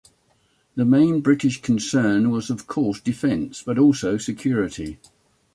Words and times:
The 0.73 0.83
main 0.83 1.21
British 1.21 1.61
concern 1.61 2.31
was 2.31 2.49
of 2.49 2.65
course 2.65 2.99
defence, 2.99 3.61
but 3.61 3.77
also 3.77 4.17
security. 4.17 4.97